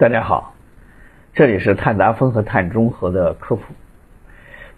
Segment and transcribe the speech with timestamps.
[0.00, 0.54] 大家好，
[1.34, 3.62] 这里是碳达峰和碳中和的科普。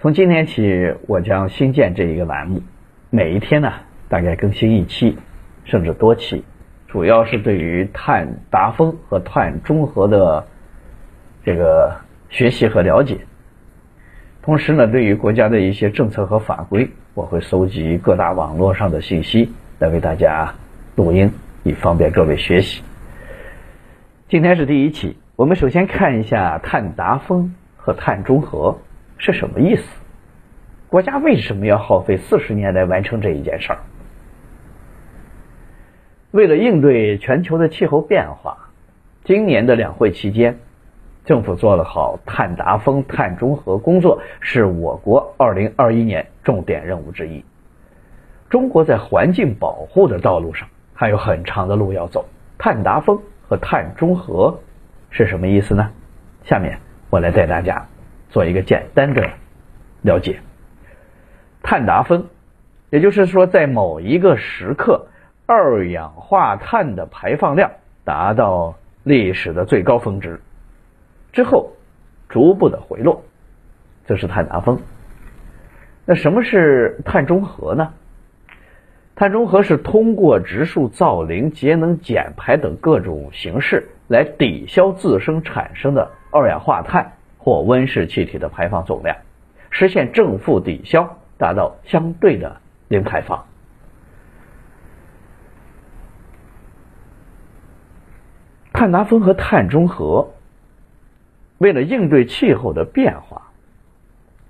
[0.00, 2.60] 从今天起，我将新建这一个栏目，
[3.08, 3.72] 每一天呢
[4.08, 5.16] 大概更新一期，
[5.64, 6.42] 甚至多期，
[6.88, 10.44] 主要是对于碳达峰和碳中和的
[11.44, 13.18] 这个学习和了解。
[14.42, 20.52] 同时呢，对于国家的一些政策和法规，我会搜集各大网络上的信息来为大家
[20.96, 21.30] 录音，
[21.62, 22.82] 以方便各位学习。
[24.32, 28.78] 今天是第一期，我们首先看一下碳达峰和碳中和
[29.18, 29.82] 是什么意思。
[30.88, 33.80] 国家为什么要耗费四十年来完成这一件事儿？
[36.30, 38.70] 为了应对全球的气候变化，
[39.22, 40.58] 今年的两会期间，
[41.26, 47.44] 政府做了好碳达峰、碳中和工作，是我国二零二一年重点任务之一。
[48.48, 52.24] 中国在环境保护的道路上还有很长的路要走，
[52.56, 53.20] 碳达峰。
[53.52, 54.58] 和碳中和
[55.10, 55.90] 是什么意思呢？
[56.42, 56.78] 下面
[57.10, 57.86] 我来带大家
[58.30, 59.28] 做一个简单的
[60.00, 60.40] 了解。
[61.62, 62.24] 碳达峰，
[62.88, 65.06] 也就是说，在某一个时刻，
[65.44, 67.70] 二氧化碳的排放量
[68.04, 70.40] 达到历史的最高峰值
[71.30, 71.72] 之后，
[72.30, 73.22] 逐步的回落，
[74.06, 74.80] 这是碳达峰。
[76.06, 77.92] 那什么是碳中和呢？
[79.14, 89.14] 碳中和是通过植树造林、节能减排等各种形式来抵消自身产生的二氧化碳或温室气体的排放总量，
[89.70, 92.56] 实现正负抵消，达到相对的
[92.88, 93.44] 零排放。
[98.72, 100.30] 碳达峰和碳中和，
[101.58, 103.50] 为了应对气候的变化，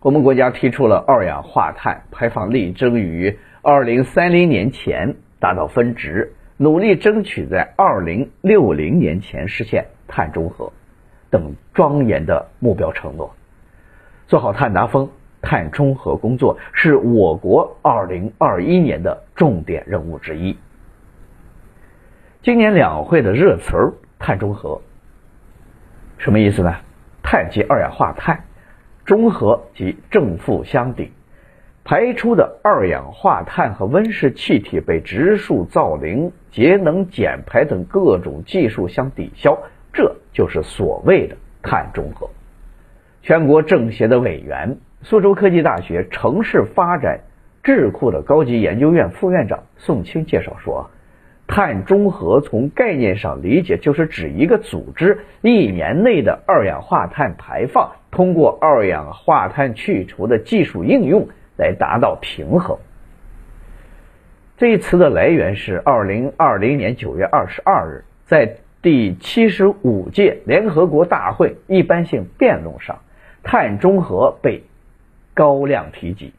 [0.01, 3.37] 我们国家提出了二氧化碳排放力争于。
[3.65, 10.73] 二零三零年前达到分值，努力争取在二零六零年前实现碳中和
[11.31, 13.37] 等庄严的目标承诺。
[14.27, 15.09] 做好碳达峰、
[15.41, 20.59] 碳中和工作是我国二零二一年的重点任务之一。
[22.43, 24.83] 今年两会的热词儿“碳中和”，
[26.19, 26.75] 什么意思呢？
[27.23, 28.43] 碳即二氧化碳，
[29.05, 31.13] 中和即正负相抵。
[31.85, 39.59] 排出的二氧化碳和温室气体被植树造林、节能减排等各种技术相抵消，
[39.93, 42.31] 这就是所谓的碳中和。
[43.21, 47.21] 全国政协的委员、苏州科技大学城市发展
[47.65, 50.89] 智库的高级研究院副院长宋清介绍说
[51.49, 61.27] ：“碳中和从概念上理解，就是指一个组织一年内的二氧化碳排放，通过二氧化碳去除的技术应用。”
[61.63, 62.77] 来达到平衡。
[64.57, 72.99] 这一词的来源是二零二零年九月二十二日，在第七十五届联合国大会一般性辩论上，
[73.45, 74.65] 碳中和被
[75.35, 76.33] 高亮提及。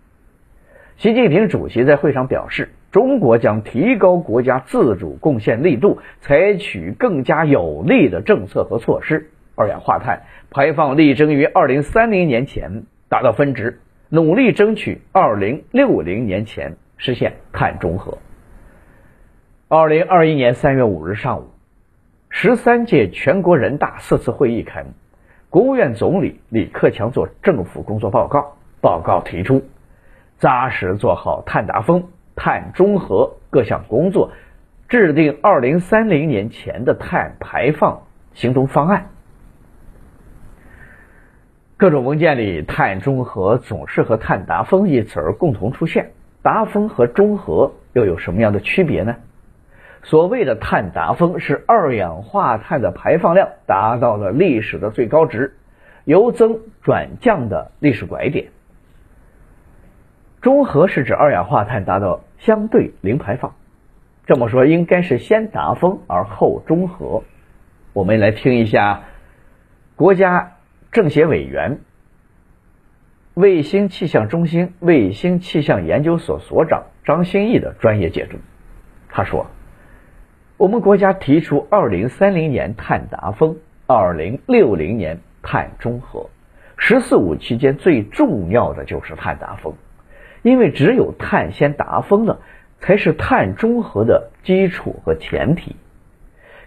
[0.97, 13.79] 习近平主席在会上表示，中国将提高国家自主贡献力度，采取更加有力的政策和措施，二氧化碳排放力争于二零三零年前达到分值。
[14.16, 18.19] 努力争取二零六零年前实现碳中和。
[19.68, 21.50] 二零二一年三月五日上午，
[22.29, 24.90] 十三届全国人大四次会议开幕，
[25.50, 28.56] 国务院总理李克强作政府工作报告。
[28.81, 29.63] 报告提出，
[30.38, 34.31] 扎实做好碳达峰、碳中和各项工作，
[34.90, 38.03] 制定二零三零年前的碳排放
[38.35, 39.09] 行动方案。
[41.83, 46.11] 各种文件里，碳中和总是和碳达峰一词儿共同出现。
[46.41, 49.17] 达峰和中和又有什么样的区别呢？
[50.01, 55.57] 所谓的碳达峰是二氧化碳的排放量达到了历史的最高值，
[56.05, 58.47] 由增转降的历史拐点。
[60.39, 63.55] 中和是指二氧化碳达到相对零排放。
[64.25, 67.23] 这么说，应该是先达峰而后中和。
[67.91, 69.01] 我们来听一下
[69.97, 70.53] 国家。
[70.94, 71.80] 政协委员、
[73.34, 78.38] 卫星气象中心卫星气象研究所所长张兴义的专业解读。
[79.10, 79.48] 他说
[80.56, 83.57] ：“我们国家提出二零三零年碳达峰，
[83.88, 86.30] 二零六零年碳中和。
[86.78, 89.74] 十四五期间最重要的就是碳达峰，
[90.44, 92.40] 因为只有碳先达峰了，
[92.80, 95.75] 才是碳中和的基础和前提。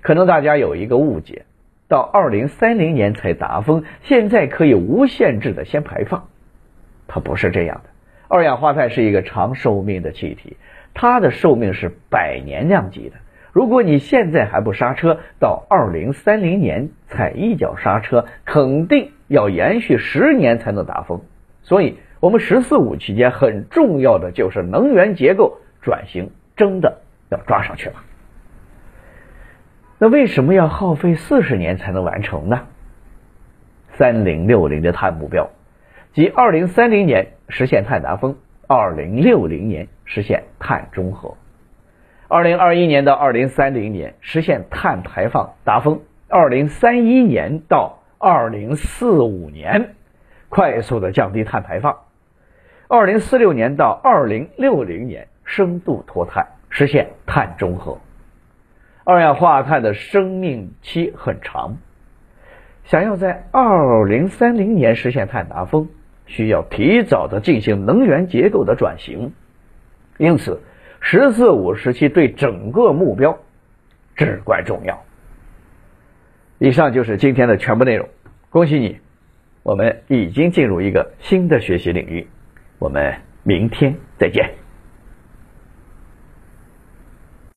[0.00, 1.44] 可能大家有一个误解。”
[1.88, 6.28] 到二零三零年才达峰，现在可以无限制的先排放，
[7.06, 7.90] 它不是这样的。
[8.28, 10.56] 二氧化碳是一个长寿命的气体，
[10.94, 13.16] 它的寿命是百年量级的。
[13.52, 21.22] 如果你现在还不刹车，到二零三零年踩一脚刹车，肯定要延续十年才能达峰。
[21.62, 26.98] 所以，我们“十四五”期间很重要的就是能源结构转型，真的
[27.30, 27.94] 要抓上去了。
[29.98, 32.66] 那为什么要耗费四十年才能完成呢？
[33.94, 35.48] 三零六零的碳目标，
[36.12, 41.34] 即二零三零年实现碳达峰，二零六零年实现碳中和。
[42.28, 49.94] 二零二一年到二零三零年实现碳排放达峰，二零三一年到二零四五年
[50.50, 51.96] 快速的降低碳排放，
[52.88, 57.99] 二零四六年到二零六零年深度脱碳，实现碳中和。
[59.08, 61.76] 二氧化碳的生命期很长，
[62.82, 65.88] 想要在二零三零年实现碳达峰，
[66.26, 69.32] 需要提早的进行能源结构的转型，
[70.18, 70.60] 因此。
[70.98, 73.38] “十四五”时期对整个目标
[74.16, 75.04] 至关重要。
[76.58, 78.08] 以上就是今天的全部内容。
[78.50, 78.98] 恭喜你，
[79.62, 82.26] 我们已经进入一个新的学习领域。
[82.80, 83.14] 我们
[83.44, 84.65] 明天再见。